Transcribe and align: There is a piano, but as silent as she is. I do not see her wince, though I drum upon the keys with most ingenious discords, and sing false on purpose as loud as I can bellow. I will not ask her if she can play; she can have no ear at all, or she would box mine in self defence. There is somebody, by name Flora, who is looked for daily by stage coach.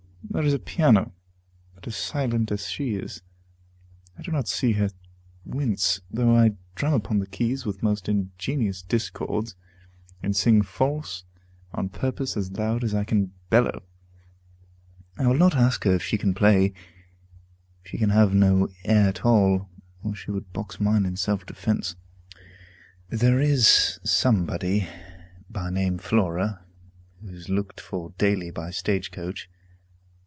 There 0.29 0.43
is 0.43 0.53
a 0.53 0.59
piano, 0.59 1.11
but 1.75 1.85
as 1.87 1.97
silent 1.97 2.53
as 2.53 2.65
she 2.67 2.95
is. 2.95 3.21
I 4.17 4.21
do 4.21 4.31
not 4.31 4.47
see 4.47 4.73
her 4.73 4.89
wince, 5.43 5.99
though 6.09 6.33
I 6.37 6.53
drum 6.73 6.93
upon 6.93 7.19
the 7.19 7.27
keys 7.27 7.65
with 7.65 7.83
most 7.83 8.07
ingenious 8.07 8.81
discords, 8.81 9.55
and 10.23 10.33
sing 10.33 10.61
false 10.61 11.25
on 11.73 11.89
purpose 11.89 12.37
as 12.37 12.51
loud 12.57 12.81
as 12.85 12.95
I 12.95 13.03
can 13.03 13.33
bellow. 13.49 13.83
I 15.17 15.27
will 15.27 15.37
not 15.37 15.55
ask 15.55 15.83
her 15.83 15.95
if 15.95 16.03
she 16.03 16.17
can 16.17 16.33
play; 16.33 16.71
she 17.83 17.97
can 17.97 18.11
have 18.11 18.33
no 18.33 18.69
ear 18.85 19.09
at 19.09 19.25
all, 19.25 19.69
or 20.01 20.15
she 20.15 20.31
would 20.31 20.53
box 20.53 20.79
mine 20.79 21.05
in 21.05 21.17
self 21.17 21.45
defence. 21.45 21.97
There 23.09 23.41
is 23.41 23.99
somebody, 24.05 24.87
by 25.49 25.71
name 25.71 25.97
Flora, 25.97 26.63
who 27.21 27.27
is 27.31 27.49
looked 27.49 27.81
for 27.81 28.13
daily 28.17 28.49
by 28.49 28.71
stage 28.71 29.11
coach. 29.11 29.49